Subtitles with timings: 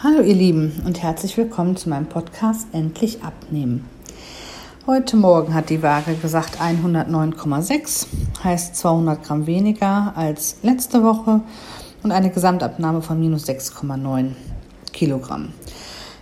[0.00, 3.84] Hallo ihr Lieben und herzlich willkommen zu meinem Podcast Endlich abnehmen.
[4.86, 8.06] Heute Morgen hat die Waage gesagt 109,6,
[8.44, 11.40] heißt 200 Gramm weniger als letzte Woche
[12.04, 14.36] und eine Gesamtabnahme von minus 6,9
[14.92, 15.52] Kilogramm.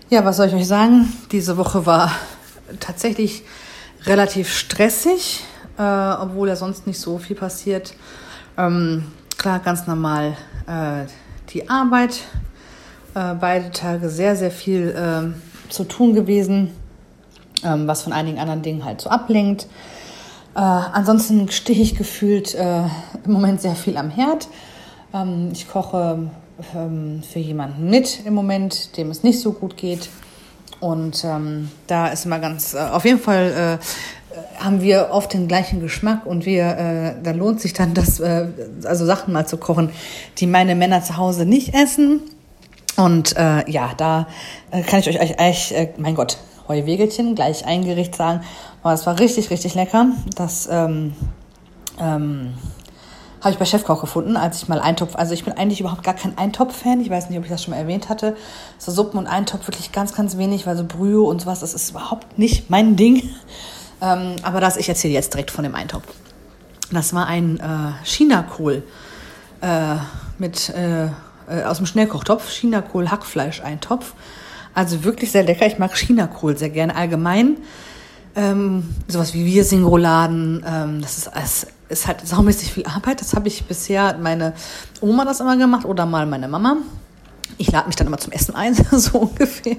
[0.09, 1.13] Ja, was soll ich euch sagen?
[1.31, 2.13] Diese Woche war
[2.81, 3.43] tatsächlich
[4.07, 5.45] relativ stressig,
[5.77, 7.93] äh, obwohl ja sonst nicht so viel passiert.
[8.57, 9.05] Ähm,
[9.37, 10.35] klar, ganz normal
[10.67, 11.05] äh,
[11.51, 12.23] die Arbeit,
[13.17, 16.71] äh, beide Tage sehr, sehr viel äh, zu tun gewesen,
[17.65, 19.67] ähm, was von einigen anderen Dingen halt so ablenkt.
[20.55, 22.83] Äh, ansonsten stehe ich gefühlt äh,
[23.25, 24.49] im Moment sehr viel am Herd.
[25.15, 26.31] Ähm, ich koche
[26.75, 30.11] ähm, für jemanden mit im Moment, dem es nicht so gut geht.
[30.81, 35.49] Und ähm, da ist immer ganz, äh, auf jeden Fall äh, haben wir oft den
[35.49, 38.49] gleichen Geschmack und wir, äh, da lohnt sich dann das, äh,
[38.85, 39.89] also Sachen mal zu kochen,
[40.37, 42.21] die meine Männer zu Hause nicht essen.
[42.97, 44.27] Und äh, ja, da
[44.71, 48.41] äh, kann ich euch eigentlich, äh, mein Gott, Heuwegelchen gleich eingerichtet sagen.
[48.83, 50.09] Aber es war richtig, richtig lecker.
[50.35, 51.15] Das ähm,
[52.01, 52.55] ähm,
[53.41, 56.15] habe ich bei Chefkoch gefunden, als ich mal Eintopf, also ich bin eigentlich überhaupt gar
[56.15, 57.01] kein Eintopf-Fan.
[57.01, 58.37] Ich weiß nicht, ob ich das schon mal erwähnt hatte.
[58.79, 61.91] So Suppen und Eintopf wirklich ganz, ganz wenig, weil so Brühe und sowas, das ist
[61.91, 63.31] überhaupt nicht mein Ding.
[64.01, 66.07] Ähm, aber das, ich erzähle jetzt direkt von dem Eintopf.
[66.91, 68.83] Das war ein äh, Chinakohl
[69.61, 69.97] äh,
[70.39, 71.09] mit äh,
[71.49, 74.15] äh, aus dem Schnellkochtopf, Chinakohl-Hackfleisch-Eintopf.
[74.75, 75.67] Also wirklich sehr lecker.
[75.67, 77.57] Ich mag Chinakohl sehr gerne allgemein.
[78.35, 83.23] Ähm, sowas wie Wirsing-Rouladen, ähm, das ist, es ist halt saumäßig viel Arbeit.
[83.23, 84.53] Das habe ich bisher meine
[85.01, 86.77] Oma das immer gemacht oder mal meine Mama.
[87.59, 89.77] Ich lade mich dann immer zum Essen ein, so ungefähr.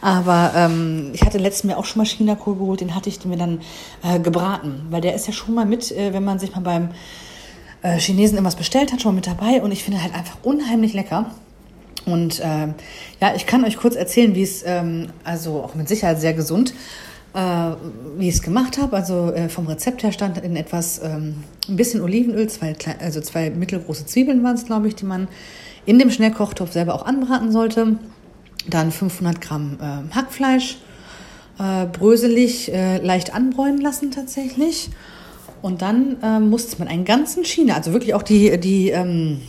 [0.00, 3.36] Aber ähm, ich hatte letztes Mal auch schon mal Chinakohl geholt, den hatte ich mir
[3.36, 3.60] dann
[4.02, 6.90] äh, gebraten, weil der ist ja schon mal mit, äh, wenn man sich mal beim
[7.82, 11.30] äh, Chinesen irgendwas bestellt hat, schon mit dabei und ich finde halt einfach unheimlich lecker.
[12.06, 12.68] Und äh,
[13.20, 16.72] ja, ich kann euch kurz erzählen, wie es, ähm, also auch mit Sicherheit sehr gesund,
[17.34, 17.40] äh,
[18.16, 18.96] wie ich es gemacht habe.
[18.96, 23.50] Also äh, vom Rezept her stand in etwas, ähm, ein bisschen Olivenöl, zwei, also zwei
[23.50, 25.28] mittelgroße Zwiebeln waren es, glaube ich, die man
[25.86, 27.98] in dem Schnellkochtopf selber auch anbraten sollte.
[28.66, 30.78] Dann 500 Gramm äh, Hackfleisch,
[31.58, 34.90] äh, bröselig, äh, leicht anbräunen lassen tatsächlich.
[35.62, 39.40] Und dann ähm, musste man einen ganzen Schiene, also wirklich auch die, die, ähm,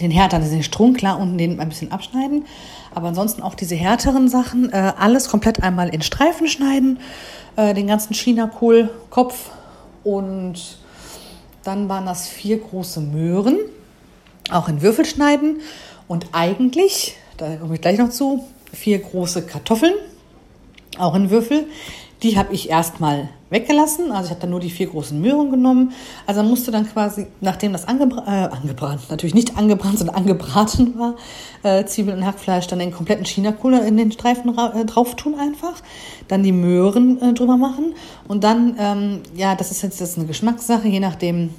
[0.00, 2.44] den härteren, also den Strom, klar, unten den ein bisschen abschneiden.
[2.94, 6.98] Aber ansonsten auch diese härteren Sachen, äh, alles komplett einmal in Streifen schneiden,
[7.56, 9.50] äh, den ganzen China-Kohl-Kopf.
[10.02, 10.78] Und
[11.62, 13.58] dann waren das vier große Möhren,
[14.50, 15.60] auch in Würfel schneiden.
[16.08, 19.94] Und eigentlich, da komme ich gleich noch zu, vier große Kartoffeln,
[20.98, 21.66] auch in Würfel.
[22.22, 24.12] Die habe ich erstmal weggelassen.
[24.12, 25.92] Also ich habe dann nur die vier großen Möhren genommen.
[26.26, 31.16] Also musste dann quasi, nachdem das angebra äh, angebrannt, natürlich nicht angebrannt, sondern angebraten war,
[31.62, 35.82] äh, Zwiebeln und Hackfleisch, dann den kompletten China-Kohle in den Streifen äh, drauf tun einfach.
[36.28, 37.94] Dann die Möhren äh, drüber machen.
[38.28, 41.50] Und dann, ähm, ja, das ist jetzt das ist eine Geschmackssache, je nachdem,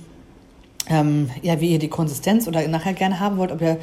[0.88, 3.78] ähm, ja, wie ihr die Konsistenz oder nachher gerne haben wollt, ob ihr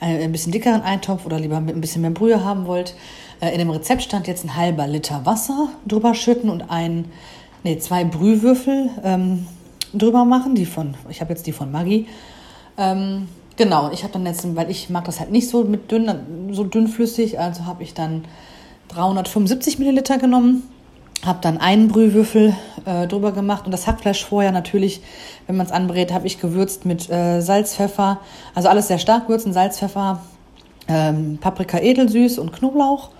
[0.00, 2.94] ein bisschen dickeren Eintopf oder lieber mit ein bisschen mehr Brühe haben wollt.
[3.40, 7.06] Äh, in dem Rezept stand jetzt ein halber Liter Wasser drüber schütten und ein,
[7.62, 9.46] nee, zwei Brühwürfel ähm,
[9.92, 10.54] drüber machen.
[10.54, 12.06] Die von, ich habe jetzt die von Maggi.
[12.76, 16.10] Ähm, genau, ich habe dann jetzt, weil ich mag das halt nicht so mit dünn,
[16.52, 18.24] so dünnflüssig, also habe ich dann
[18.88, 20.62] 375 Milliliter genommen
[21.26, 25.00] habe dann einen Brühwürfel äh, drüber gemacht und das Hackfleisch vorher natürlich,
[25.46, 28.20] wenn man es anbrät, habe ich gewürzt mit äh, Salz, Pfeffer,
[28.54, 30.20] also alles sehr stark würzen, Salz, Pfeffer,
[30.88, 33.10] ähm, Paprika edelsüß und Knoblauch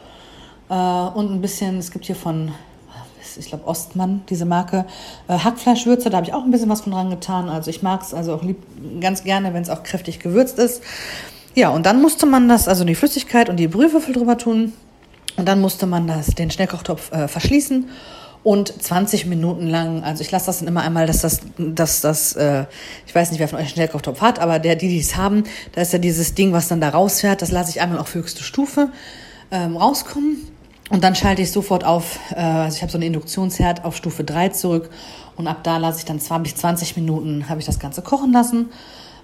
[0.68, 2.52] äh, und ein bisschen, es gibt hier von,
[3.38, 4.86] ich glaube Ostmann, diese Marke,
[5.28, 7.48] äh, Hackfleischwürze, da habe ich auch ein bisschen was von dran getan.
[7.48, 8.58] Also ich mag es also auch lieb,
[9.00, 10.82] ganz gerne, wenn es auch kräftig gewürzt ist.
[11.54, 14.72] Ja, und dann musste man das, also die Flüssigkeit und die Brühwürfel drüber tun.
[15.36, 17.86] Und dann musste man das, den Schnellkochtopf äh, verschließen
[18.44, 22.34] und 20 Minuten lang, also ich lasse das dann immer einmal, dass das, dass das,
[22.34, 22.66] äh,
[23.06, 25.44] ich weiß nicht, wer von euch einen Schnellkochtopf hat, aber der, die, die es haben,
[25.72, 28.42] da ist ja dieses Ding, was dann da rausfährt, das lasse ich einmal auf höchste
[28.42, 28.90] Stufe
[29.50, 30.36] ähm, rauskommen.
[30.90, 34.22] Und dann schalte ich sofort auf, äh, also ich habe so einen Induktionsherd auf Stufe
[34.22, 34.90] 3 zurück
[35.36, 38.70] und ab da lasse ich dann 20, 20 Minuten, habe ich das Ganze kochen lassen.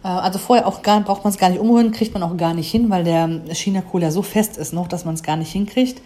[0.02, 2.54] Äh, also vorher auch gar, braucht man es gar nicht umrühren, kriegt man auch gar
[2.54, 5.52] nicht hin, weil der China-Kohl ja so fest ist noch, dass man es gar nicht
[5.52, 6.00] hinkriegt.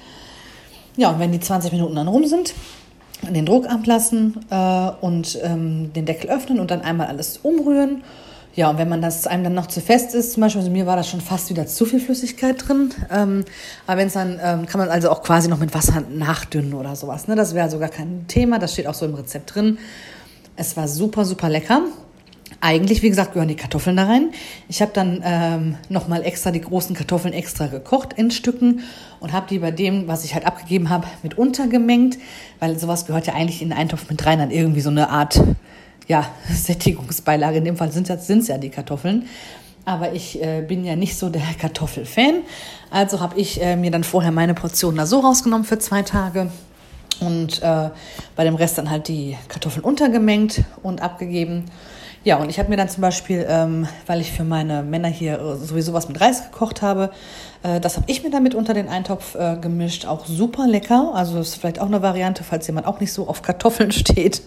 [0.96, 2.54] Ja, und wenn die 20 Minuten dann rum sind,
[3.22, 8.02] den Druck ablassen äh, und ähm, den Deckel öffnen und dann einmal alles umrühren
[8.56, 10.86] ja, und wenn man das einem dann noch zu fest ist, zum Beispiel, also mir
[10.86, 12.92] war das schon fast wieder zu viel Flüssigkeit drin.
[13.10, 13.44] Ähm,
[13.86, 16.94] aber wenn es dann, ähm, kann man also auch quasi noch mit Wasser nachdünnen oder
[16.94, 17.26] sowas.
[17.26, 17.34] Ne?
[17.34, 19.78] Das wäre sogar kein Thema, das steht auch so im Rezept drin.
[20.54, 21.82] Es war super, super lecker.
[22.60, 24.30] eigentlich, wie gesagt, gehören die Kartoffeln da rein.
[24.68, 28.80] Ich habe dann ähm, nochmal extra die großen Kartoffeln extra gekocht in Stücken
[29.20, 32.18] und habe die bei dem, was ich halt abgegeben habe, mit untergemengt,
[32.60, 35.42] weil sowas gehört ja eigentlich in den Eintopf mit rein, dann irgendwie so eine Art
[36.08, 37.58] ja, Sättigungsbeilage.
[37.58, 39.28] In dem Fall sind es ja die Kartoffeln.
[39.84, 42.42] Aber ich äh, bin ja nicht so der Kartoffelfan.
[42.90, 46.50] Also habe ich äh, mir dann vorher meine Portion da so rausgenommen für zwei Tage
[47.20, 47.90] und äh,
[48.36, 51.64] bei dem Rest dann halt die Kartoffeln untergemengt und abgegeben.
[52.24, 55.38] Ja, und ich habe mir dann zum Beispiel, ähm, weil ich für meine Männer hier
[55.38, 57.10] äh, sowieso was mit Reis gekocht habe,
[57.80, 60.06] das habe ich mir damit unter den Eintopf äh, gemischt.
[60.06, 61.12] Auch super lecker.
[61.14, 64.42] Also ist vielleicht auch eine Variante, falls jemand auch nicht so auf Kartoffeln steht,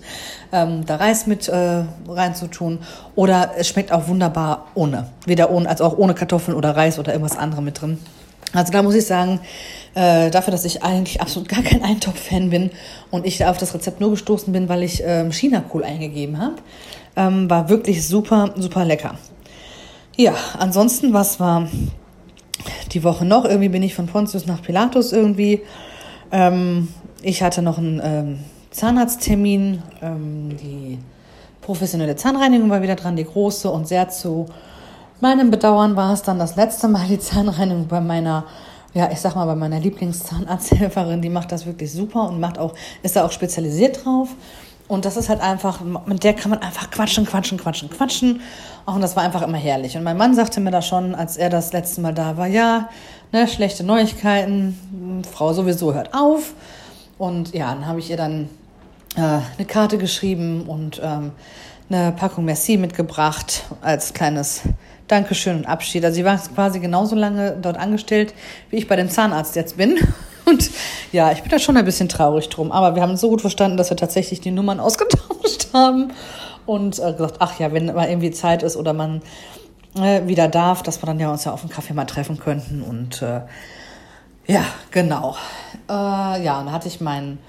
[0.51, 2.79] ähm, da Reis mit äh, reinzutun.
[3.15, 5.09] Oder es schmeckt auch wunderbar ohne.
[5.25, 7.97] Weder ohne, als auch ohne Kartoffeln oder Reis oder irgendwas anderes mit drin.
[8.53, 9.39] Also da muss ich sagen,
[9.95, 12.69] äh, dafür, dass ich eigentlich absolut gar kein Eintopf-Fan bin
[13.11, 16.55] und ich auf das Rezept nur gestoßen bin, weil ich ähm, China-Kohl eingegeben habe,
[17.15, 19.15] ähm, war wirklich super, super lecker.
[20.15, 21.67] Ja, ansonsten, was war
[22.91, 23.45] die Woche noch?
[23.45, 25.61] Irgendwie bin ich von Pontius nach Pilatus irgendwie.
[26.31, 26.89] Ähm,
[27.21, 28.39] ich hatte noch einen ähm,
[28.71, 29.81] Zahnarzttermin.
[30.01, 30.99] Ähm, die
[31.61, 34.45] professionelle Zahnreinigung war wieder dran, die große und sehr zu
[35.19, 38.45] meinem Bedauern war es dann das letzte Mal die Zahnreinigung bei meiner
[38.93, 42.73] ja, ich sag mal, bei meiner Lieblingszahnarzthelferin, die macht das wirklich super und macht auch,
[43.03, 44.29] ist da auch spezialisiert drauf.
[44.87, 48.41] Und das ist halt einfach, mit der kann man einfach quatschen, quatschen, quatschen, quatschen.
[48.85, 49.97] Und das war einfach immer herrlich.
[49.97, 52.89] Und mein Mann sagte mir da schon, als er das letzte Mal da war, ja,
[53.33, 56.53] ne, schlechte Neuigkeiten, Frau sowieso hört auf.
[57.17, 58.49] Und ja, dann habe ich ihr dann
[59.17, 61.31] äh, eine Karte geschrieben und ähm,
[61.89, 64.61] eine Packung Merci mitgebracht als kleines
[65.07, 66.03] Dankeschön und Abschied.
[66.05, 68.33] Also sie war quasi genauso lange dort angestellt,
[68.69, 69.97] wie ich bei dem Zahnarzt jetzt bin.
[70.47, 70.71] Und
[71.11, 72.71] ja, ich bin da schon ein bisschen traurig drum.
[72.71, 76.13] Aber wir haben uns so gut verstanden, dass wir tatsächlich die Nummern ausgetauscht haben
[76.65, 79.21] und äh, gesagt, ach ja, wenn mal irgendwie Zeit ist oder man
[79.95, 82.81] äh, wieder darf, dass wir dann ja uns ja auf dem Kaffee mal treffen könnten.
[82.81, 83.41] Und äh,
[84.47, 85.35] ja, genau.
[85.89, 87.39] Äh, ja, und da hatte ich meinen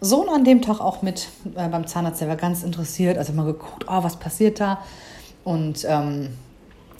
[0.00, 3.44] Sohn an dem Tag auch mit äh, beim Zahnarzt, der war ganz interessiert, also mal
[3.44, 4.78] geguckt, oh, was passiert da?
[5.44, 6.30] Und ähm,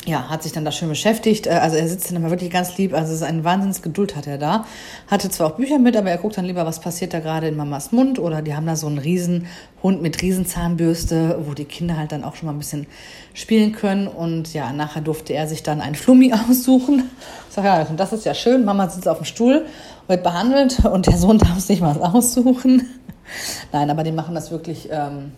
[0.05, 1.47] ja, hat sich dann da schön beschäftigt.
[1.47, 2.93] Äh, also er sitzt dann immer wirklich ganz lieb.
[2.93, 4.65] Also es ist ein Wahnsinnsgeduld hat er da.
[5.09, 7.57] Hatte zwar auch Bücher mit, aber er guckt dann lieber, was passiert da gerade in
[7.57, 8.19] Mamas Mund.
[8.19, 9.47] Oder die haben da so einen riesen
[9.83, 12.87] Hund mit Riesenzahnbürste, wo die Kinder halt dann auch schon mal ein bisschen
[13.35, 14.09] spielen können.
[14.09, 17.11] Und ja, nachher durfte er sich dann ein Flummi aussuchen.
[17.49, 18.65] Ich sag, ja, das ist ja schön.
[18.65, 19.67] Mama sitzt auf dem Stuhl,
[20.09, 22.89] wird behandelt und der Sohn darf sich mal aussuchen.
[23.73, 24.89] Nein, aber die machen das wirklich...
[24.91, 25.33] Ähm,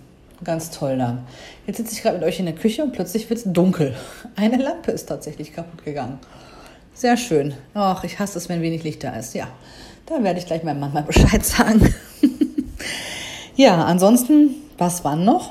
[0.45, 1.27] Ganz toll dann.
[1.67, 3.97] Jetzt sitze ich gerade mit euch in der Küche und plötzlich wird es dunkel.
[4.37, 6.19] Eine Lampe ist tatsächlich kaputt gegangen.
[6.93, 7.55] Sehr schön.
[7.73, 9.35] Ach, ich hasse es, wenn wenig Licht da ist.
[9.35, 9.49] Ja,
[10.07, 11.93] da werde ich gleich meinem Mann mal Bescheid sagen.
[13.57, 15.51] ja, ansonsten, was war noch?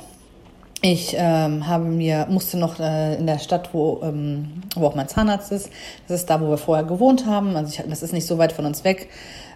[0.81, 5.07] Ich ähm, habe mir, musste noch äh, in der Stadt, wo, ähm, wo auch mein
[5.07, 5.69] Zahnarzt ist,
[6.07, 7.55] das ist da, wo wir vorher gewohnt haben.
[7.55, 9.09] Also ich, das ist nicht so weit von uns weg.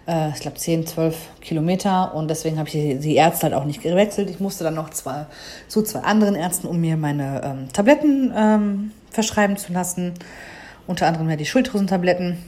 [0.08, 2.14] Äh, ich glaube 10, 12 Kilometer.
[2.14, 4.30] Und deswegen habe ich die, Ärzte halt auch nicht gewechselt.
[4.30, 5.26] Ich musste dann noch zwei,
[5.68, 10.14] zu zwei anderen Ärzten, um mir meine ähm, Tabletten ähm, verschreiben zu lassen.
[10.86, 12.38] Unter anderem ja die Schilddrüsentabletten.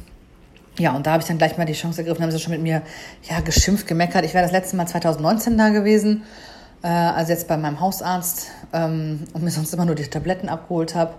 [0.78, 2.62] Ja, und da habe ich dann gleich mal die Chance ergriffen, haben sie schon mit
[2.62, 2.82] mir
[3.28, 4.24] ja, geschimpft, gemeckert.
[4.24, 6.22] Ich wäre das letzte Mal 2019 da gewesen
[6.82, 10.94] äh, also jetzt bei meinem Hausarzt ähm, und mir sonst immer nur die Tabletten abgeholt
[10.94, 11.14] habe.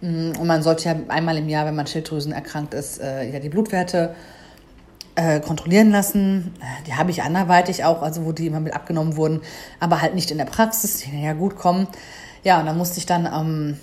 [0.00, 3.40] Mm, und man sollte ja einmal im Jahr, wenn man Schilddrüsen erkrankt ist, äh, ja
[3.40, 4.14] die Blutwerte
[5.40, 6.54] kontrollieren lassen.
[6.60, 9.40] Äh, die habe ich anderweitig auch, also wo die immer mit abgenommen wurden,
[9.80, 11.86] aber halt nicht in der Praxis, die ja gut kommen.
[12.42, 13.78] Ja, und dann musste ich dann ähm,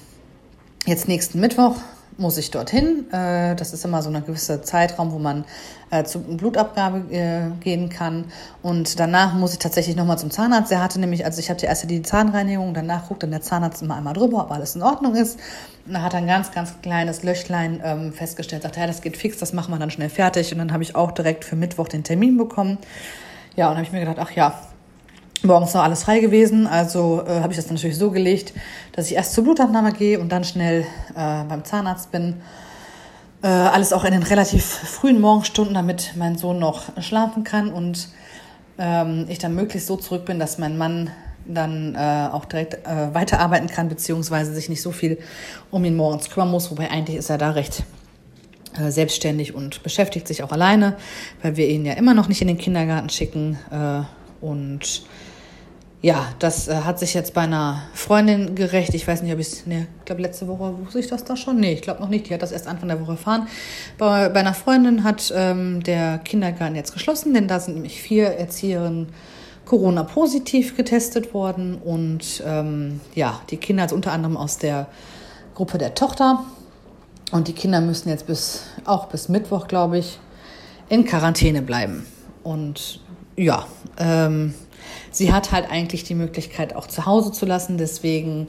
[0.86, 1.76] jetzt nächsten Mittwoch
[2.18, 3.12] muss ich dorthin.
[3.12, 5.46] Äh, das ist immer so ein gewisser Zeitraum, wo man
[5.90, 8.26] äh, zur Blutabgabe äh, gehen kann.
[8.62, 10.72] Und danach muss ich tatsächlich nochmal zum Zahnarzt.
[10.72, 13.96] Der hatte nämlich, also ich hatte erst die Zahnreinigung, danach guckt dann der Zahnarzt immer
[13.96, 15.40] einmal drüber, ob alles in Ordnung ist.
[15.86, 19.18] Und da hat er ein ganz, ganz kleines Löchlein ähm, festgestellt, sagt, ja, das geht
[19.18, 20.52] fix, das machen wir dann schnell fertig.
[20.52, 22.78] Und dann habe ich auch direkt für Mittwoch den Termin bekommen.
[23.56, 24.54] Ja, und habe ich mir gedacht, ach ja,
[25.44, 26.68] morgens noch alles frei gewesen.
[26.68, 28.54] Also äh, habe ich das natürlich so gelegt,
[28.94, 30.82] dass ich erst zur Blutabnahme gehe und dann schnell
[31.16, 32.42] äh, beim Zahnarzt bin.
[33.44, 38.10] Äh, alles auch in den relativ frühen Morgenstunden, damit mein Sohn noch schlafen kann und
[38.78, 41.10] ähm, ich dann möglichst so zurück bin, dass mein Mann
[41.46, 45.18] dann äh, auch direkt äh, weiterarbeiten kann, beziehungsweise sich nicht so viel
[45.72, 46.70] um ihn morgens kümmern muss.
[46.70, 47.84] Wobei eigentlich ist er da recht
[48.80, 50.98] äh, selbstständig und beschäftigt sich auch alleine,
[51.42, 53.58] weil wir ihn ja immer noch nicht in den Kindergarten schicken.
[53.72, 54.04] Äh,
[54.42, 55.04] und
[56.02, 58.94] ja, das äh, hat sich jetzt bei einer Freundin gerecht.
[58.96, 61.36] Ich weiß nicht, ob ich es, ne, ich glaube, letzte Woche wusste ich das da
[61.36, 61.60] schon.
[61.60, 62.28] Nee, ich glaube noch nicht.
[62.28, 63.48] Die hat das erst Anfang der Woche erfahren.
[64.00, 68.28] Bei, bei einer Freundin hat ähm, der Kindergarten jetzt geschlossen, denn da sind nämlich vier
[68.28, 69.10] Erzieherinnen
[69.66, 74.88] Corona-positiv getestet worden und ähm, ja, die Kinder, also unter anderem aus der
[75.54, 76.44] Gruppe der Tochter.
[77.32, 80.20] Und die Kinder müssen jetzt bis, auch bis Mittwoch, glaube ich,
[80.90, 82.06] in Quarantäne bleiben.
[82.44, 83.00] Und
[83.38, 83.66] ja,
[83.98, 84.56] ähm,
[85.12, 87.78] sie hat halt eigentlich die Möglichkeit, auch zu Hause zu lassen.
[87.78, 88.48] Deswegen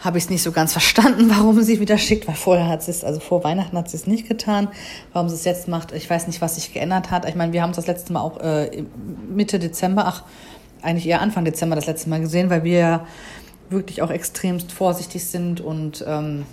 [0.00, 2.90] habe ich es nicht so ganz verstanden, warum sie wieder schickt, weil vorher hat sie
[2.90, 4.68] es, also vor Weihnachten hat sie es nicht getan.
[5.12, 7.28] Warum sie es jetzt macht, ich weiß nicht, was sich geändert hat.
[7.28, 8.84] Ich meine, wir haben es das letzte Mal auch äh,
[9.28, 10.24] Mitte Dezember, ach,
[10.82, 13.06] eigentlich eher Anfang Dezember das letzte Mal gesehen, weil wir ja
[13.70, 16.44] wirklich auch extremst vorsichtig sind und ähm,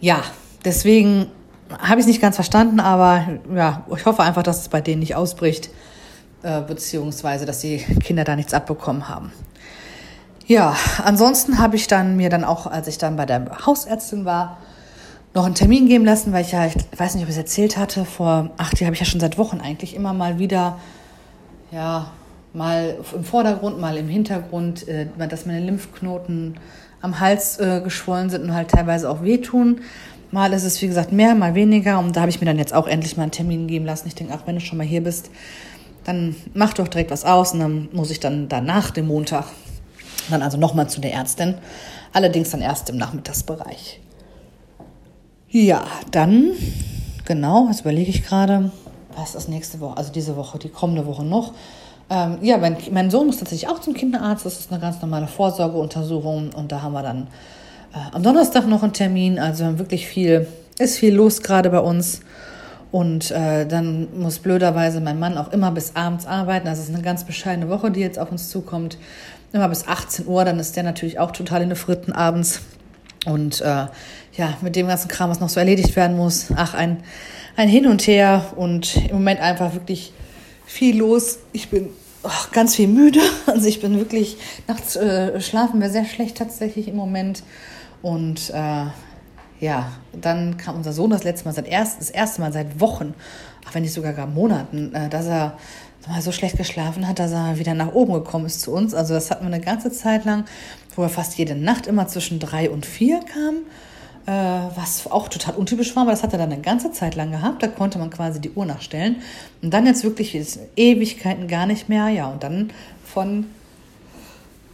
[0.00, 0.22] ja,
[0.64, 1.26] deswegen
[1.70, 5.00] habe ich es nicht ganz verstanden, aber ja, ich hoffe einfach, dass es bei denen
[5.00, 5.70] nicht ausbricht,
[6.42, 9.32] äh, beziehungsweise dass die Kinder da nichts abbekommen haben.
[10.46, 14.58] Ja, ansonsten habe ich dann mir dann auch, als ich dann bei der Hausärztin war,
[15.34, 17.76] noch einen Termin geben lassen, weil ich ja, ich weiß nicht, ob ich es erzählt
[17.76, 20.78] hatte, vor acht Jahren habe ich ja schon seit Wochen eigentlich immer mal wieder,
[21.70, 22.12] ja,
[22.54, 26.58] mal im Vordergrund, mal im Hintergrund, äh, dass meine Lymphknoten
[27.00, 29.82] am Hals äh, geschwollen sind und halt teilweise auch wehtun.
[30.30, 31.98] Mal ist es, wie gesagt, mehr, mal weniger.
[31.98, 34.08] Und da habe ich mir dann jetzt auch endlich mal einen Termin geben lassen.
[34.08, 35.30] Ich denke, ach, wenn du schon mal hier bist,
[36.08, 37.52] dann mach doch direkt was aus.
[37.52, 39.44] Und dann muss ich dann danach, dem Montag,
[40.30, 41.54] dann also nochmal zu der Ärztin.
[42.12, 44.00] Allerdings dann erst im Nachmittagsbereich.
[45.50, 46.52] Ja, dann,
[47.24, 48.70] genau, jetzt überlege ich gerade,
[49.16, 51.52] was ist nächste Woche, also diese Woche, die kommende Woche noch.
[52.10, 54.46] Ähm, ja, mein, mein Sohn muss tatsächlich auch zum Kinderarzt.
[54.46, 56.50] Das ist eine ganz normale Vorsorgeuntersuchung.
[56.54, 57.28] Und da haben wir dann
[57.92, 59.38] äh, am Donnerstag noch einen Termin.
[59.38, 60.46] Also wirklich viel,
[60.78, 62.20] ist viel los gerade bei uns.
[62.90, 66.66] Und äh, dann muss blöderweise mein Mann auch immer bis abends arbeiten.
[66.66, 68.96] Das ist eine ganz bescheidene Woche, die jetzt auf uns zukommt
[69.52, 72.60] immer bis 18 Uhr, dann ist der natürlich auch total in den Fritten abends.
[73.26, 73.86] Und äh,
[74.36, 77.02] ja, mit dem ganzen Kram, was noch so erledigt werden muss, ach, ein,
[77.56, 80.12] ein Hin und Her und im Moment einfach wirklich
[80.64, 81.38] viel los.
[81.52, 81.88] Ich bin
[82.22, 83.20] oh, ganz viel müde.
[83.46, 87.42] Also ich bin wirklich, nachts äh, schlafen wir sehr schlecht tatsächlich im Moment.
[88.02, 88.84] Und äh,
[89.60, 93.14] ja, dann kam unser Sohn das letzte Mal, seit erst, das erste Mal seit Wochen,
[93.66, 95.58] ach wenn nicht sogar gar Monaten, äh, dass er
[96.06, 98.94] mal so schlecht geschlafen hat, dass er wieder nach oben gekommen ist zu uns.
[98.94, 100.44] Also das hatten wir eine ganze Zeit lang,
[100.96, 103.56] wo er fast jede Nacht immer zwischen drei und vier kam,
[104.26, 107.30] äh, was auch total untypisch war, aber das hat er dann eine ganze Zeit lang
[107.30, 107.62] gehabt.
[107.62, 109.16] Da konnte man quasi die Uhr nachstellen.
[109.60, 110.38] Und dann jetzt wirklich
[110.76, 112.08] Ewigkeiten gar nicht mehr.
[112.08, 112.70] Ja, und dann
[113.04, 113.46] von,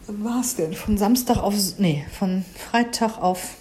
[0.07, 0.75] wann war es denn?
[0.75, 3.57] Von Samstag auf, nee, von Freitag auf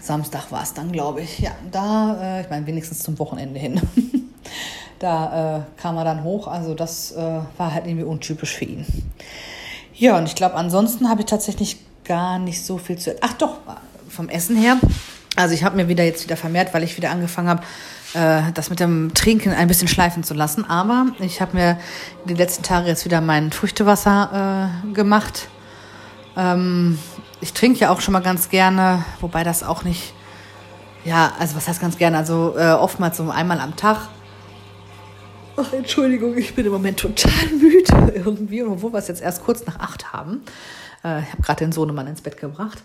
[0.00, 1.38] Samstag war es dann, glaube ich.
[1.38, 3.80] Ja, da, äh, ich meine, wenigstens zum Wochenende hin.
[4.98, 6.48] Da äh, kam er dann hoch.
[6.48, 8.86] Also das äh, war halt irgendwie untypisch für ihn.
[9.94, 13.14] Ja, und ich glaube, ansonsten habe ich tatsächlich gar nicht so viel zu.
[13.20, 13.58] Ach doch,
[14.08, 14.78] vom Essen her.
[15.36, 17.62] Also ich habe mir wieder jetzt wieder vermehrt, weil ich wieder angefangen habe,
[18.14, 20.64] äh, das mit dem Trinken ein bisschen schleifen zu lassen.
[20.64, 21.78] Aber ich habe mir
[22.24, 25.48] die letzten Tage jetzt wieder mein Früchtewasser äh, gemacht.
[26.36, 26.98] Ähm,
[27.40, 30.14] ich trinke ja auch schon mal ganz gerne, wobei das auch nicht,
[31.04, 34.08] ja, also was heißt ganz gerne, also äh, oftmals so einmal am Tag.
[35.56, 39.64] Ach, Entschuldigung, ich bin im Moment total müde irgendwie, obwohl wir es jetzt erst kurz
[39.66, 40.42] nach acht haben.
[41.04, 42.82] Äh, ich habe gerade den Sohnemann ins Bett gebracht.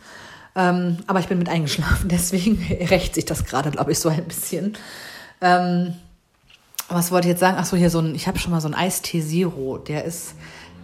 [0.55, 4.25] Ähm, aber ich bin mit eingeschlafen, deswegen rächt sich das gerade, glaube ich, so ein
[4.25, 4.77] bisschen.
[5.39, 5.95] Ähm,
[6.89, 7.57] was wollte ich jetzt sagen?
[7.59, 9.77] Ach so, hier so ein, ich habe schon mal so ein Eistee Zero.
[9.77, 10.35] Der ist,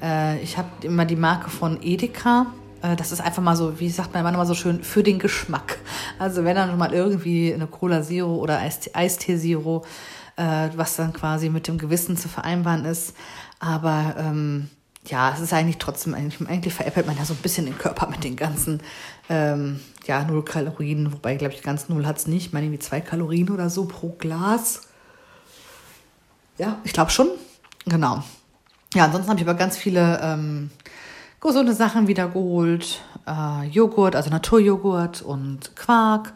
[0.01, 2.47] äh, ich habe immer die Marke von Edeka.
[2.88, 5.20] Äh, das ist einfach mal so, wie sagt mein Mann immer so schön, für den
[5.20, 5.79] Geschmack.
[6.20, 9.84] Also wenn dann mal irgendwie eine Cola Zero oder Eistee Zero
[10.38, 13.13] äh, was dann quasi mit dem Gewissen zu vereinbaren ist.
[13.60, 14.70] Aber ähm,
[15.06, 18.08] ja, es ist eigentlich trotzdem, eigentlich, eigentlich veräppelt man ja so ein bisschen den Körper
[18.08, 18.82] mit den ganzen,
[19.29, 22.48] ähm, ja, null Kalorien, wobei, glaube ich, ganz null hat es nicht.
[22.48, 24.82] Ich meine, irgendwie zwei Kalorien oder so pro Glas.
[26.58, 27.29] Ja, ich glaube schon.
[27.86, 28.24] Genau.
[28.94, 30.70] Ja, ansonsten habe ich aber ganz viele ähm,
[31.41, 33.01] gesunde Sachen wiedergeholt.
[33.27, 36.34] Äh, Joghurt, also Naturjoghurt und Quark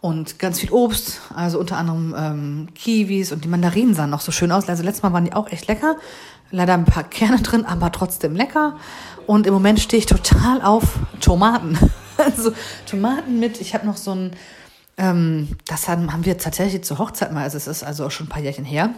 [0.00, 4.32] und ganz viel Obst, also unter anderem ähm, Kiwis und die Mandarinen sahen noch so
[4.32, 4.68] schön aus.
[4.68, 5.96] Also letztes Mal waren die auch echt lecker.
[6.50, 8.76] Leider ein paar Kerne drin, aber trotzdem lecker.
[9.26, 11.78] Und im Moment stehe ich total auf Tomaten.
[12.16, 12.52] also
[12.86, 14.32] Tomaten mit, ich habe noch so ein,
[14.96, 18.26] ähm, das haben, haben wir tatsächlich zur Hochzeit mal, also es ist also auch schon
[18.26, 18.94] ein paar Jährchen her.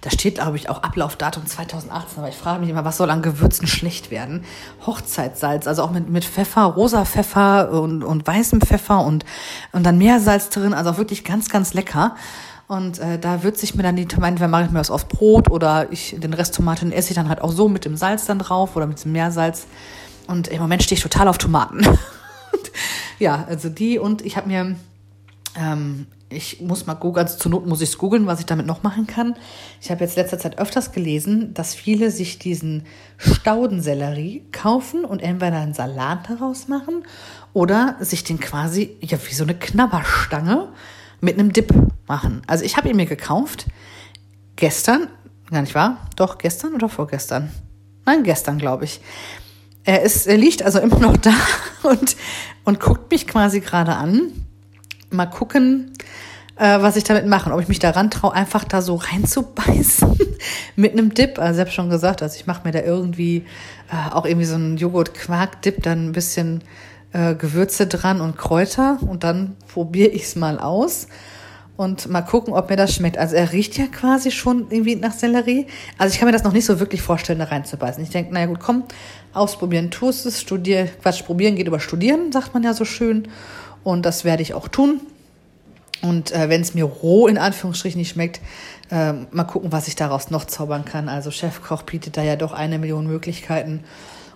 [0.00, 3.22] Da steht, glaube ich, auch Ablaufdatum 2018, aber ich frage mich immer, was soll an
[3.22, 4.44] Gewürzen schlecht werden?
[4.86, 9.24] Hochzeitssalz, also auch mit, mit Pfeffer, rosa Pfeffer und, und weißem Pfeffer und,
[9.72, 12.16] und dann Meersalz drin, also auch wirklich ganz, ganz lecker.
[12.66, 15.06] Und äh, da würze ich mir dann die Tomaten, wenn mache ich mir das aufs
[15.06, 18.26] Brot oder ich den Rest Tomaten esse ich dann halt auch so mit dem Salz
[18.26, 19.66] dann drauf oder mit dem Meersalz.
[20.28, 21.84] Und im Moment stehe ich total auf Tomaten.
[23.18, 24.76] ja, also die und ich habe mir
[25.56, 28.66] Ähm, ich muss mal googeln, also zur Not muss ich es googeln, was ich damit
[28.66, 29.34] noch machen kann.
[29.80, 32.84] Ich habe jetzt letzter Zeit öfters gelesen, dass viele sich diesen
[33.18, 37.04] Staudensellerie kaufen und entweder einen Salat daraus machen
[37.52, 40.68] oder sich den quasi, ja, wie so eine Knabberstange
[41.20, 41.74] mit einem Dip
[42.06, 42.42] machen.
[42.46, 43.66] Also ich habe ihn mir gekauft
[44.54, 45.08] gestern,
[45.50, 46.08] gar nicht wahr?
[46.14, 47.50] Doch, gestern oder vorgestern?
[48.06, 49.00] Nein, gestern, glaube ich.
[49.84, 51.34] Er, ist, er liegt also immer noch da
[51.82, 52.16] und,
[52.64, 54.32] und guckt mich quasi gerade an.
[55.10, 55.92] Mal gucken,
[56.56, 57.52] äh, was ich damit mache.
[57.52, 60.18] Ob ich mich daran traue, einfach da so reinzubeißen
[60.76, 61.38] mit einem Dip.
[61.38, 63.44] Also ich habe schon gesagt, also ich mache mir da irgendwie
[63.90, 66.62] äh, auch irgendwie so einen Joghurt-Quark-Dip, dann ein bisschen
[67.12, 71.08] äh, Gewürze dran und Kräuter und dann probiere ich es mal aus
[71.80, 73.16] und mal gucken, ob mir das schmeckt.
[73.16, 75.66] Also er riecht ja quasi schon irgendwie nach Sellerie.
[75.96, 78.02] Also ich kann mir das noch nicht so wirklich vorstellen, da reinzubeißen.
[78.02, 78.84] Ich denke, naja gut, komm,
[79.32, 83.28] ausprobieren tust es, studier, Quatsch, probieren geht über studieren, sagt man ja so schön.
[83.84, 85.00] Und das werde ich auch tun.
[86.02, 88.40] Und äh, wenn es mir roh in Anführungsstrichen nicht schmeckt,
[88.90, 91.08] äh, mal gucken, was ich daraus noch zaubern kann.
[91.08, 93.84] Also Chefkoch bietet da ja doch eine Million Möglichkeiten.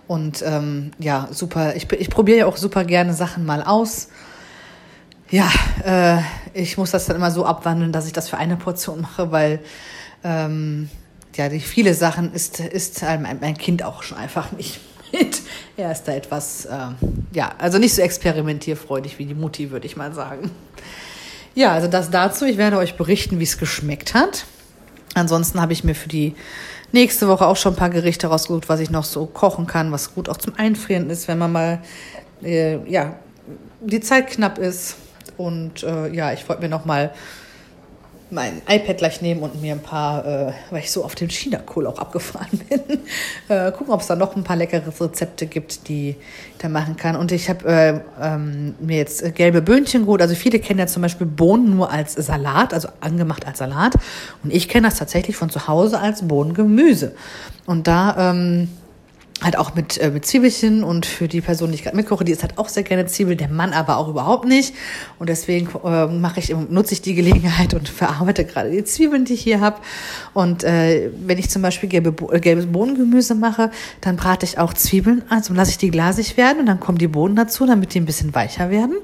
[0.07, 1.75] Und ähm, ja, super.
[1.75, 4.09] Ich, ich probiere ja auch super gerne Sachen mal aus.
[5.31, 5.49] Ja,
[5.83, 6.21] äh,
[6.53, 9.59] ich muss das dann immer so abwandeln, dass ich das für eine Portion mache, weil
[10.23, 10.89] ähm,
[11.35, 14.79] ja, die viele Sachen ist, ist mein, mein Kind auch schon einfach nicht
[15.11, 15.41] mit.
[15.77, 16.77] Er ist da etwas, äh,
[17.33, 20.49] ja, also nicht so experimentierfreudig wie die Mutti, würde ich mal sagen.
[21.53, 22.45] Ja, also das dazu.
[22.45, 24.45] Ich werde euch berichten, wie es geschmeckt hat.
[25.15, 26.33] Ansonsten habe ich mir für die
[26.93, 30.15] nächste Woche auch schon ein paar Gerichte rausgesucht, was ich noch so kochen kann, was
[30.15, 31.79] gut auch zum Einfrieren ist, wenn man mal,
[32.41, 33.15] äh, ja,
[33.81, 34.95] die Zeit knapp ist.
[35.37, 37.11] Und äh, ja, ich wollte mir noch mal
[38.31, 41.85] mein iPad gleich nehmen und mir ein paar, äh, weil ich so auf den China-Kohl
[41.87, 42.81] auch abgefahren bin,
[43.49, 46.17] äh, gucken, ob es da noch ein paar leckere Rezepte gibt, die ich
[46.57, 47.15] da machen kann.
[47.15, 50.21] Und ich habe äh, ähm, mir jetzt gelbe Böhnchen geholt.
[50.21, 53.93] Also viele kennen ja zum Beispiel Bohnen nur als Salat, also angemacht als Salat.
[54.43, 57.13] Und ich kenne das tatsächlich von zu Hause als Bohnengemüse.
[57.65, 58.69] Und da ähm,
[59.41, 62.31] halt auch mit, äh, mit Zwiebelchen und für die Person, die ich gerade mitkoche, die
[62.31, 64.73] ist halt auch sehr gerne Zwiebel, der Mann aber auch überhaupt nicht.
[65.19, 69.33] Und deswegen äh, mache ich, nutze ich die Gelegenheit und verarbeite gerade die Zwiebeln, die
[69.33, 69.77] ich hier habe.
[70.33, 73.71] Und äh, wenn ich zum Beispiel gelbe, äh, gelbes Bohnengemüse mache,
[74.01, 77.07] dann brate ich auch Zwiebeln, also lasse ich die glasig werden und dann kommen die
[77.07, 78.95] Bohnen dazu, damit die ein bisschen weicher werden.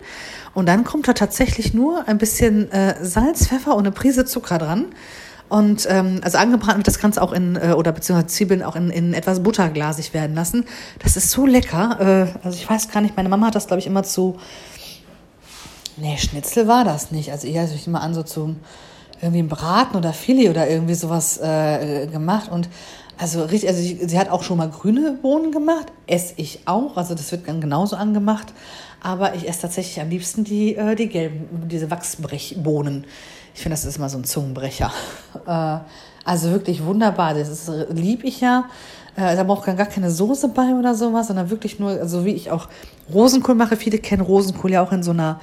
[0.53, 4.57] Und dann kommt da tatsächlich nur ein bisschen äh, Salz, Pfeffer und eine Prise Zucker
[4.57, 4.87] dran.
[5.51, 8.89] Und ähm, also angebraten wird das Ganze auch in, äh, oder beziehungsweise Zwiebeln auch in,
[8.89, 10.63] in etwas butterglasig werden lassen.
[10.99, 11.97] Das ist so lecker.
[11.99, 14.37] Äh, also ich weiß gar nicht, meine Mama hat das, glaube ich, immer zu.
[15.97, 17.33] Nee, Schnitzel war das nicht.
[17.33, 18.61] Also eher ich immer an so zum
[19.21, 22.49] irgendwie Braten oder Filet oder irgendwie sowas äh, gemacht.
[22.49, 22.69] Und
[23.17, 26.95] also richtig, also sie, sie hat auch schon mal grüne Bohnen gemacht, esse ich auch.
[26.95, 28.53] Also das wird dann genauso angemacht.
[29.01, 33.05] Aber ich esse tatsächlich am liebsten die, äh, die gelben, diese Wachsbrechbohnen.
[33.61, 34.91] Ich finde, das ist immer so ein Zungenbrecher.
[35.45, 35.77] Äh,
[36.25, 37.35] also wirklich wunderbar.
[37.35, 38.65] Das ist, lieb ich ja.
[39.15, 42.49] Äh, da braucht gar keine Soße bei oder sowas, sondern wirklich nur, also wie ich
[42.49, 42.69] auch
[43.13, 43.77] Rosenkohl mache.
[43.77, 45.39] Viele kennen Rosenkohl ja auch in so einer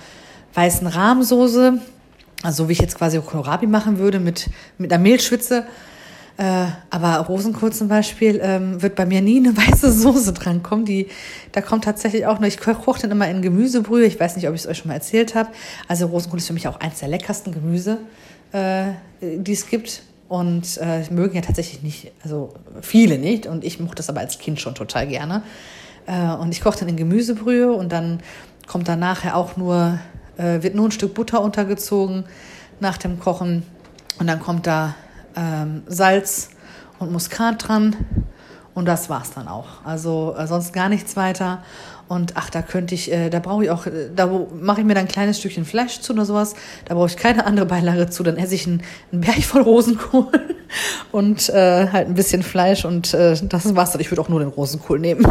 [0.54, 1.80] weißen Rahmsoße.
[2.42, 5.64] Also wie ich jetzt quasi Kohlrabi machen würde mit, mit einer Mehlschwitze.
[6.38, 10.84] Äh, aber Rosenkohl zum Beispiel ähm, wird bei mir nie eine weiße Soße drankommen.
[10.84, 11.08] Die,
[11.50, 14.06] da kommt tatsächlich auch nur, ich koche dann immer in Gemüsebrühe.
[14.06, 15.50] Ich weiß nicht, ob ich es euch schon mal erzählt habe.
[15.88, 17.98] Also Rosenkohl ist für mich auch eins der leckersten Gemüse,
[18.52, 20.02] äh, die es gibt.
[20.28, 23.46] Und äh, mögen ja tatsächlich nicht, also viele nicht.
[23.46, 25.42] Und ich mochte das aber als Kind schon total gerne.
[26.06, 28.20] Äh, und ich koche dann in Gemüsebrühe und dann
[28.68, 29.98] kommt dann nachher auch nur,
[30.36, 32.26] äh, wird nur ein Stück Butter untergezogen
[32.78, 33.64] nach dem Kochen.
[34.20, 34.94] Und dann kommt da
[35.38, 36.50] ähm, Salz
[36.98, 37.96] und Muskat dran.
[38.74, 39.84] Und das war's dann auch.
[39.84, 41.62] Also äh, sonst gar nichts weiter.
[42.06, 44.94] Und ach, da könnte ich, äh, da brauche ich auch, äh, da mache ich mir
[44.94, 46.54] dann ein kleines Stückchen Fleisch zu oder sowas.
[46.86, 48.22] Da brauche ich keine andere Beilage zu.
[48.22, 50.30] Dann esse ich einen, einen Berg voll Rosenkohl
[51.12, 54.00] und äh, halt ein bisschen Fleisch und äh, das war's dann.
[54.00, 55.26] Ich würde auch nur den Rosenkohl nehmen.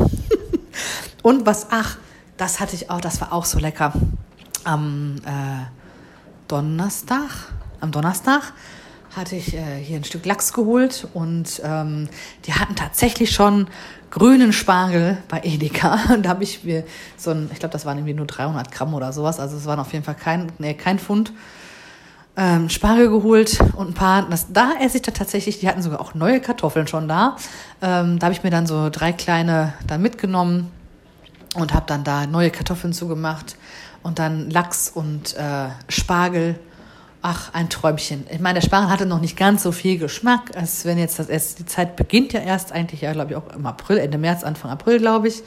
[1.23, 1.97] und was, ach,
[2.37, 3.93] das hatte ich auch, das war auch so lecker.
[4.63, 5.65] Am äh,
[6.47, 7.29] Donnerstag,
[7.79, 8.53] am Donnerstag
[9.17, 12.07] hatte ich äh, hier ein Stück Lachs geholt und ähm,
[12.45, 13.67] die hatten tatsächlich schon
[14.11, 15.99] grünen Spargel bei Edeka.
[16.13, 16.85] Und da habe ich mir
[17.17, 19.79] so ein, ich glaube, das waren irgendwie nur 300 Gramm oder sowas, also es waren
[19.79, 21.33] auf jeden Fall kein, nee, kein Pfund.
[22.37, 25.99] Ähm, Spargel geholt und ein paar, das, da esse ich da tatsächlich, die hatten sogar
[25.99, 27.35] auch neue Kartoffeln schon da.
[27.81, 30.71] Ähm, da habe ich mir dann so drei kleine dann mitgenommen
[31.55, 33.55] und habe dann da neue Kartoffeln zugemacht
[34.03, 36.59] und dann Lachs und äh, Spargel
[37.29, 38.25] Ach, ein Träumchen.
[38.31, 41.27] Ich meine, der Spargel hatte noch nicht ganz so viel Geschmack, als wenn jetzt das
[41.27, 44.45] erst, die Zeit beginnt ja erst eigentlich, ja, glaube ich, auch im April, Ende März,
[44.45, 45.43] Anfang April, glaube ich.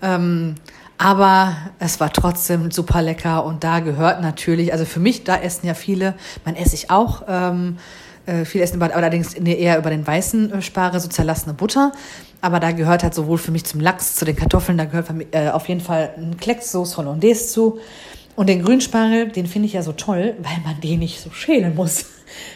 [0.00, 0.54] Ähm,
[0.96, 5.66] Aber es war trotzdem super lecker und da gehört natürlich, also für mich, da essen
[5.66, 7.76] ja viele, man esse ich auch, ähm,
[8.24, 11.92] äh, viel essen, allerdings eher über den weißen äh, Spare, so zerlassene Butter.
[12.40, 15.50] Aber da gehört halt sowohl für mich zum Lachs, zu den Kartoffeln, da gehört äh,
[15.50, 17.80] auf jeden Fall ein Klecks Sauce Hollandaise zu.
[18.34, 21.74] Und den Grünspargel, den finde ich ja so toll, weil man den nicht so schälen
[21.74, 22.06] muss.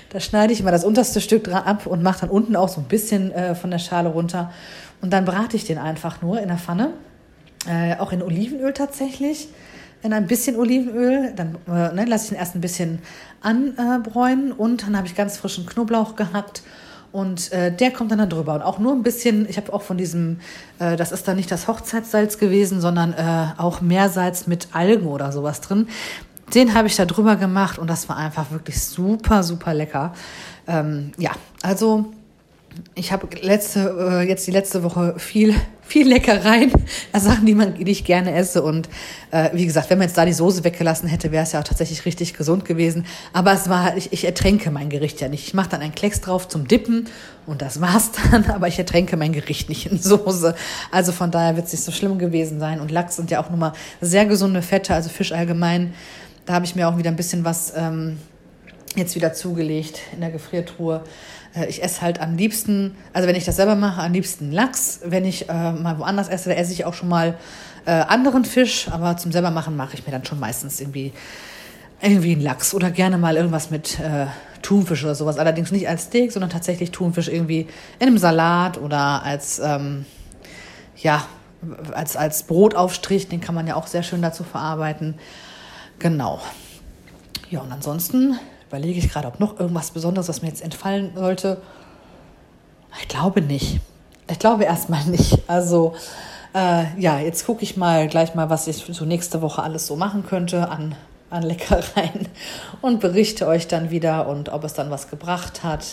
[0.08, 2.80] Da schneide ich immer das unterste Stück dran ab und mache dann unten auch so
[2.80, 4.50] ein bisschen äh, von der Schale runter.
[5.02, 6.94] Und dann brate ich den einfach nur in der Pfanne.
[7.68, 9.48] Äh, auch in Olivenöl tatsächlich.
[10.02, 11.32] In ein bisschen Olivenöl.
[11.36, 13.00] Dann äh, ne, lasse ich ihn erst ein bisschen
[13.42, 14.52] anbräunen.
[14.52, 16.62] und dann habe ich ganz frischen Knoblauch gehackt.
[17.12, 18.55] Und äh, der kommt dann da drüber.
[18.55, 20.40] Und auch nur ein bisschen, ich habe auch von diesem,
[20.79, 25.33] äh, das ist dann nicht das Hochzeitssalz gewesen, sondern äh, auch Meersalz mit Algen oder
[25.33, 25.88] sowas drin.
[26.55, 30.14] Den habe ich da drüber gemacht und das war einfach wirklich super, super lecker.
[30.69, 32.12] Ähm, ja, also
[32.95, 35.55] ich habe letzte, äh, jetzt die letzte Woche viel,
[35.87, 36.72] viel Leckereien,
[37.12, 38.62] also Sachen, die, man, die ich gerne esse.
[38.62, 38.88] Und
[39.31, 41.64] äh, wie gesagt, wenn man jetzt da die Soße weggelassen hätte, wäre es ja auch
[41.64, 43.07] tatsächlich richtig gesund gewesen.
[43.33, 45.46] Aber es war, ich, ich ertränke mein Gericht ja nicht.
[45.46, 47.09] Ich mache dann einen Klecks drauf zum Dippen
[47.46, 48.44] und das war's dann.
[48.51, 50.55] Aber ich ertränke mein Gericht nicht in Soße.
[50.90, 52.81] Also von daher wird es nicht so schlimm gewesen sein.
[52.81, 55.94] Und Lachs sind ja auch nun mal sehr gesunde Fette, also Fisch allgemein.
[56.46, 58.18] Da habe ich mir auch wieder ein bisschen was ähm,
[58.96, 61.03] jetzt wieder zugelegt in der Gefriertruhe.
[61.57, 65.01] Äh, ich esse halt am liebsten, also wenn ich das selber mache, am liebsten Lachs.
[65.05, 67.37] Wenn ich äh, mal woanders esse, da esse ich auch schon mal
[67.87, 68.88] äh, anderen Fisch.
[68.90, 71.12] Aber zum selber machen mache ich mir dann schon meistens irgendwie
[72.03, 74.27] irgendwie einen Lachs oder gerne mal irgendwas mit äh,
[74.61, 75.38] Thunfisch oder sowas.
[75.38, 80.05] Allerdings nicht als Steak, sondern tatsächlich Thunfisch irgendwie in einem Salat oder als ähm,
[80.97, 81.25] ja
[81.92, 83.29] als als Brotaufstrich.
[83.29, 85.14] Den kann man ja auch sehr schön dazu verarbeiten.
[85.99, 86.40] Genau.
[87.49, 91.61] Ja, und ansonsten überlege ich gerade, ob noch irgendwas Besonderes, was mir jetzt entfallen sollte.
[93.00, 93.81] Ich glaube nicht.
[94.31, 95.38] Ich glaube erstmal nicht.
[95.46, 95.94] Also,
[96.55, 99.96] äh, ja, jetzt gucke ich mal gleich mal, was ich so nächste Woche alles so
[99.96, 100.94] machen könnte an,
[101.31, 102.29] an Leckereien
[102.81, 105.85] und berichte euch dann wieder und ob es dann was gebracht hat.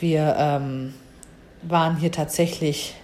[0.00, 0.94] Wir ähm,
[1.62, 2.94] waren hier tatsächlich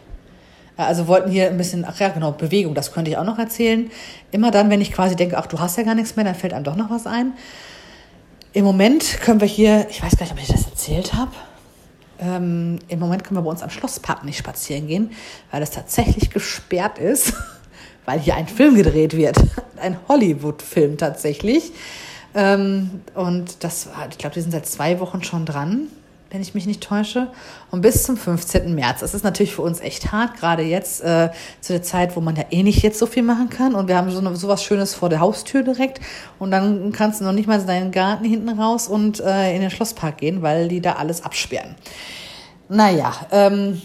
[0.76, 3.90] also wollten hier ein bisschen, ach ja, genau, Bewegung, das könnte ich auch noch erzählen.
[4.32, 6.52] Immer dann, wenn ich quasi denke, ach, du hast ja gar nichts mehr, dann fällt
[6.52, 7.34] einem doch noch was ein.
[8.54, 11.32] Im Moment können wir hier, ich weiß gar nicht, ob ich das erzählt habe.
[12.20, 15.10] Ähm, Im Moment können wir bei uns am Schlosspark nicht spazieren gehen,
[15.50, 17.32] weil es tatsächlich gesperrt ist,
[18.04, 19.36] weil hier ein Film gedreht wird.
[19.76, 21.72] Ein Hollywood-Film tatsächlich.
[22.32, 25.88] Ähm, und das ich glaube, die sind seit zwei Wochen schon dran
[26.34, 27.28] wenn ich mich nicht täusche.
[27.70, 28.74] Und bis zum 15.
[28.74, 29.00] März.
[29.00, 32.34] Das ist natürlich für uns echt hart, gerade jetzt äh, zu der Zeit, wo man
[32.34, 33.76] ja eh nicht jetzt so viel machen kann.
[33.76, 36.00] Und wir haben so, eine, so was Schönes vor der Haustür direkt.
[36.40, 39.60] Und dann kannst du noch nicht mal in deinen Garten hinten raus und äh, in
[39.60, 41.76] den Schlosspark gehen, weil die da alles absperren.
[42.68, 43.80] Naja, ähm,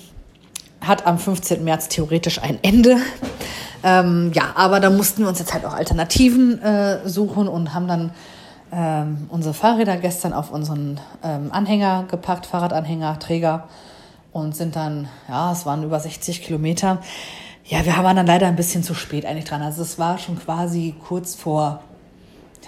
[0.81, 1.63] hat am 15.
[1.63, 2.97] März theoretisch ein Ende.
[3.83, 7.87] Ähm, ja, aber da mussten wir uns jetzt halt auch Alternativen äh, suchen und haben
[7.87, 8.11] dann
[8.71, 13.67] ähm, unsere Fahrräder gestern auf unseren ähm, Anhänger gepackt, Fahrradanhänger, Träger
[14.31, 16.99] und sind dann, ja, es waren über 60 Kilometer.
[17.65, 19.61] Ja, wir waren dann leider ein bisschen zu spät eigentlich dran.
[19.61, 21.81] Also es war schon quasi kurz vor,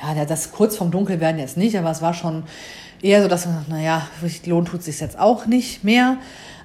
[0.02, 2.44] ja, das kurz vorm Dunkelwerden jetzt nicht, aber es war schon
[3.02, 4.08] eher so, dass, naja,
[4.46, 6.18] lohnt tut sich jetzt auch nicht mehr.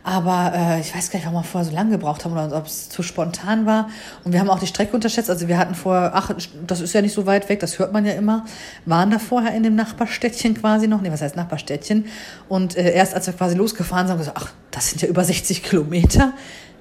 [0.06, 2.66] Aber äh, ich weiß gar nicht, warum wir vorher so lange gebraucht haben oder ob
[2.66, 3.88] es zu spontan war.
[4.22, 5.28] Und wir haben auch die Strecke unterschätzt.
[5.28, 6.30] Also wir hatten vorher, ach,
[6.64, 8.44] das ist ja nicht so weit weg, das hört man ja immer,
[8.84, 11.00] waren da vorher in dem Nachbarstädtchen quasi noch.
[11.00, 12.04] Nee, was heißt Nachbarstädtchen?
[12.48, 15.08] Und äh, erst als wir quasi losgefahren sind, haben wir gesagt, ach, das sind ja
[15.08, 16.34] über 60 Kilometer.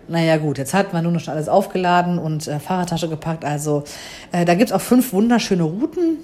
[0.07, 3.43] Naja gut, jetzt hat man noch schon alles aufgeladen und äh, Fahrradtasche gepackt.
[3.43, 3.85] Also
[4.33, 6.17] äh, da gibt's auch fünf wunderschöne Routen.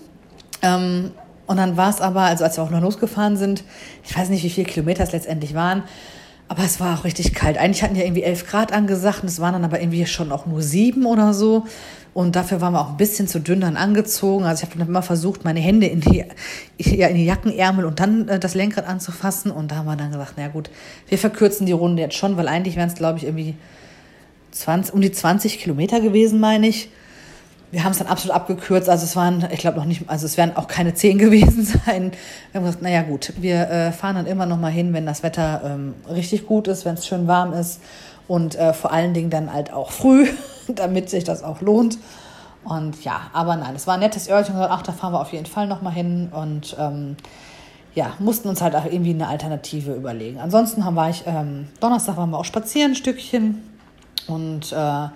[0.61, 1.09] Ähm,
[1.47, 3.63] und dann war es aber, also als wir auch noch losgefahren sind,
[4.03, 5.81] ich weiß nicht, wie viele Kilometer es letztendlich waren,
[6.51, 7.57] aber es war auch richtig kalt.
[7.57, 10.45] Eigentlich hatten ja irgendwie 11 Grad angesagt und es waren dann aber irgendwie schon auch
[10.45, 11.65] nur sieben oder so.
[12.13, 14.43] Und dafür waren wir auch ein bisschen zu dünn dann angezogen.
[14.43, 16.25] Also ich habe dann immer versucht, meine Hände in die,
[16.77, 19.49] ja, in die Jackenärmel und dann äh, das Lenkrad anzufassen.
[19.49, 20.69] Und da haben wir dann gesagt, na gut,
[21.07, 23.55] wir verkürzen die Runde jetzt schon, weil eigentlich wären es, glaube ich, irgendwie
[24.51, 26.89] 20, um die 20 Kilometer gewesen, meine ich
[27.71, 28.89] wir haben es dann absolut abgekürzt.
[28.89, 32.11] Also es waren, ich glaube noch nicht, also es werden auch keine zehn gewesen sein.
[32.51, 35.23] Wir haben gesagt, naja gut, wir äh, fahren dann immer noch mal hin, wenn das
[35.23, 37.81] Wetter ähm, richtig gut ist, wenn es schön warm ist
[38.27, 40.27] und äh, vor allen Dingen dann halt auch früh,
[40.67, 41.97] damit sich das auch lohnt.
[42.63, 44.55] Und ja, aber nein, es war ein nettes Örtchen.
[44.55, 47.15] Ach, da fahren wir auf jeden Fall noch mal hin und ähm,
[47.95, 50.39] ja, mussten uns halt auch irgendwie eine Alternative überlegen.
[50.39, 53.63] Ansonsten haben wir ich, ähm, Donnerstag waren wir auch spazieren ein Stückchen
[54.27, 55.07] und äh,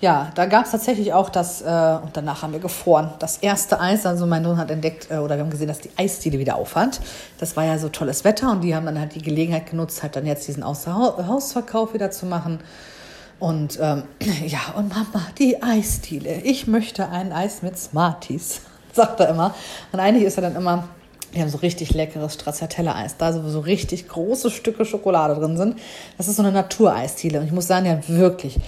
[0.00, 3.80] ja, da gab es tatsächlich auch das, äh, und danach haben wir gefroren, das erste
[3.80, 4.04] Eis.
[4.04, 7.00] Also mein Sohn hat entdeckt, äh, oder wir haben gesehen, dass die Eisdiele wieder aufhat.
[7.38, 10.16] Das war ja so tolles Wetter und die haben dann halt die Gelegenheit genutzt, halt
[10.16, 12.60] dann jetzt diesen Außerhausverkauf wieder zu machen.
[13.38, 14.02] Und ähm,
[14.46, 16.40] ja, und Mama, die Eisdiele.
[16.42, 18.60] Ich möchte ein Eis mit Smarties,
[18.92, 19.54] sagt er immer.
[19.92, 20.88] Und eigentlich ist er dann immer,
[21.32, 25.78] wir haben so richtig leckeres Stracciatella-Eis, da so richtig große Stücke Schokolade drin sind.
[26.16, 27.40] Das ist so eine Natureisdiele.
[27.40, 28.58] Und ich muss sagen, ja, wirklich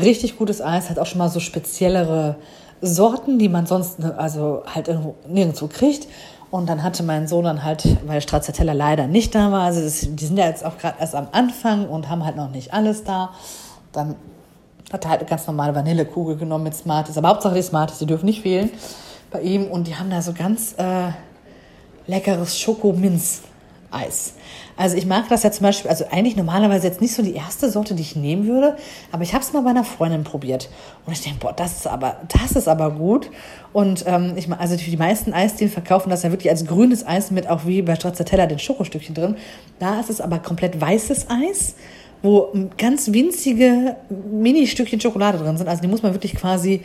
[0.00, 2.36] richtig gutes Eis, hat auch schon mal so speziellere
[2.80, 6.08] Sorten, die man sonst ne, also halt irgendwo nirgendwo kriegt.
[6.50, 10.00] Und dann hatte mein Sohn dann halt, weil Stracciatella leider nicht da war, also das,
[10.00, 13.04] die sind ja jetzt auch gerade erst am Anfang und haben halt noch nicht alles
[13.04, 13.30] da.
[13.92, 14.16] Dann
[14.92, 17.16] hat er halt eine ganz normale Vanillekugel genommen mit Smarties.
[17.16, 18.70] Aber Hauptsache die Smarties, die dürfen nicht fehlen
[19.30, 19.64] bei ihm.
[19.64, 21.12] Und die haben da so ganz äh,
[22.06, 22.58] leckeres
[23.92, 24.34] Schokominz-Eis.
[24.76, 27.70] Also ich mag das ja zum Beispiel, also eigentlich normalerweise jetzt nicht so die erste
[27.70, 28.76] Sorte, die ich nehmen würde,
[29.12, 30.70] aber ich habe es mal bei einer Freundin probiert
[31.06, 33.30] und ich denke, boah, das ist aber, das ist aber gut.
[33.72, 37.48] Und ähm, ich also die meisten Eisdielen verkaufen das ja wirklich als grünes Eis mit
[37.48, 39.36] auch wie bei Stracciatella den Schokostückchen drin.
[39.78, 41.74] Da ist es aber komplett weißes Eis
[42.24, 45.68] wo ganz winzige Mini-Stückchen Schokolade drin sind.
[45.68, 46.82] Also die muss man wirklich quasi, äh,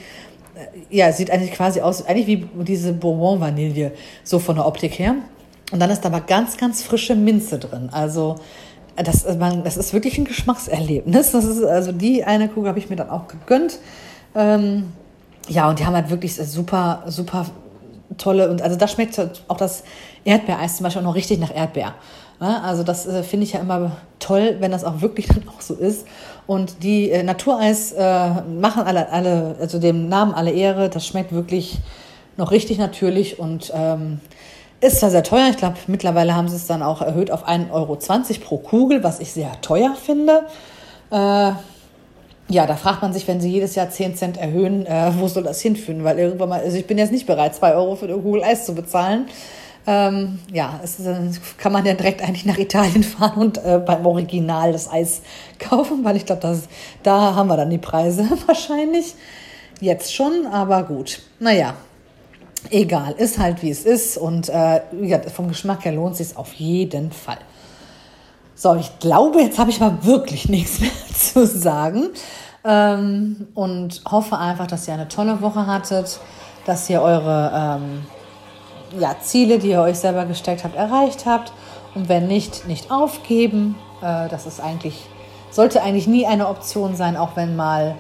[0.90, 3.92] ja, sieht eigentlich quasi aus, eigentlich wie diese Bourbon-Vanille,
[4.24, 5.18] so von der Optik her.
[5.72, 7.90] Und dann ist da aber ganz, ganz frische Minze drin.
[7.92, 8.36] Also
[8.96, 11.32] das, das ist wirklich ein Geschmackserlebnis.
[11.32, 13.80] Das ist, also die eine Kugel habe ich mir dann auch gegönnt.
[14.36, 14.92] Ähm,
[15.48, 17.46] ja, und die haben halt wirklich super, super
[18.18, 19.84] tolle, und also da schmeckt auch das
[20.26, 21.94] Erdbeereis zum Beispiel auch noch richtig nach Erdbeer.
[22.40, 25.62] Ja, also das äh, finde ich ja immer toll, wenn das auch wirklich dann auch
[25.62, 26.06] so ist.
[26.46, 30.90] Und die äh, Natureis äh, machen alle, alle, also dem Namen alle Ehre.
[30.90, 31.80] Das schmeckt wirklich
[32.38, 34.20] noch richtig natürlich und ähm,
[34.80, 37.72] ist zwar sehr teuer, ich glaube, mittlerweile haben sie es dann auch erhöht auf 1,20
[37.72, 37.98] Euro
[38.44, 40.46] pro Kugel, was ich sehr teuer finde.
[41.12, 41.54] Äh,
[42.50, 45.44] ja, da fragt man sich, wenn sie jedes Jahr 10 Cent erhöhen, äh, wo soll
[45.44, 46.04] das hinführen?
[46.04, 48.66] Weil irgendwann mal, also ich bin jetzt nicht bereit, 2 Euro für eine Kugel Eis
[48.66, 49.26] zu bezahlen.
[49.86, 54.06] Ähm, ja, es ist, kann man ja direkt eigentlich nach Italien fahren und äh, beim
[54.06, 55.22] Original das Eis
[55.60, 56.58] kaufen, weil ich glaube,
[57.04, 59.16] da haben wir dann die Preise wahrscheinlich.
[59.80, 61.22] Jetzt schon, aber gut.
[61.40, 61.76] Naja,
[62.70, 66.54] egal, ist halt wie es ist und äh, ja, vom Geschmack her lohnt sich auf
[66.54, 67.40] jeden Fall.
[68.56, 72.10] So, ich glaube, jetzt habe ich mal wirklich nichts mehr zu sagen
[72.64, 76.20] ähm, und hoffe einfach, dass ihr eine tolle Woche hattet,
[76.66, 78.06] dass ihr eure ähm,
[79.00, 81.54] ja, Ziele, die ihr euch selber gesteckt habt, erreicht habt
[81.96, 83.76] und wenn nicht, nicht aufgeben.
[84.02, 85.06] Äh, das ist eigentlich,
[85.52, 87.96] sollte eigentlich nie eine Option sein, auch wenn mal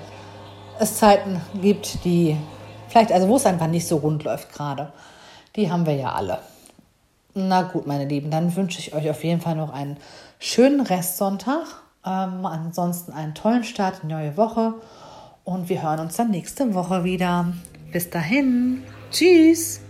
[0.79, 2.37] es Zeiten gibt, die
[2.97, 4.91] Vielleicht, also wo es einfach nicht so rund läuft gerade.
[5.55, 6.39] Die haben wir ja alle.
[7.35, 9.97] Na gut, meine Lieben, dann wünsche ich euch auf jeden Fall noch einen
[10.39, 11.67] schönen Restsonntag.
[12.03, 14.73] Ähm, ansonsten einen tollen Start in die neue Woche.
[15.43, 17.53] Und wir hören uns dann nächste Woche wieder.
[17.91, 18.81] Bis dahin.
[19.11, 19.81] Tschüss.